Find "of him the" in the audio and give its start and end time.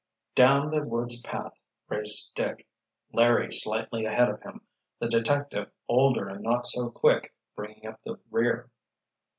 4.31-5.07